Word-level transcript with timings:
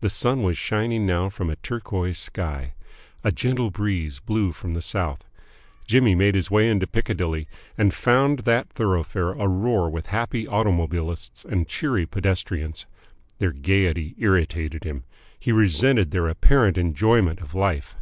The 0.00 0.10
sun 0.10 0.42
was 0.42 0.58
shining 0.58 1.06
now 1.06 1.30
from 1.30 1.48
a 1.48 1.56
turquoise 1.56 2.18
sky. 2.18 2.74
A 3.24 3.32
gentle 3.32 3.70
breeze 3.70 4.20
blew 4.20 4.52
from 4.52 4.74
the 4.74 4.82
south. 4.82 5.24
Jimmy 5.86 6.14
made 6.14 6.34
his 6.34 6.50
way 6.50 6.68
into 6.68 6.86
Piccadilly, 6.86 7.48
and 7.78 7.94
found 7.94 8.40
that 8.40 8.68
thoroughfare 8.68 9.30
a 9.32 9.48
roar 9.48 9.88
with 9.88 10.08
happy 10.08 10.44
automobilists 10.46 11.46
and 11.46 11.66
cheery 11.66 12.04
pedestrians. 12.04 12.84
Their 13.38 13.52
gaiety 13.52 14.14
irritated 14.18 14.84
him. 14.84 15.04
He 15.38 15.50
resented 15.50 16.10
their 16.10 16.28
apparent 16.28 16.76
enjoyment 16.76 17.40
of 17.40 17.54
life. 17.54 17.94